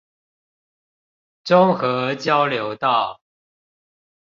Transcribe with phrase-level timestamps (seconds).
[1.43, 3.21] 中和交流道